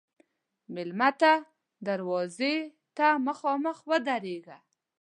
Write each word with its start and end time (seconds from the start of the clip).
مېلمه 0.73 1.09
ته 1.21 1.31
دروازې 1.87 2.55
ته 2.97 3.07
مخامخ 3.27 3.77
ودریږه. 3.89 4.57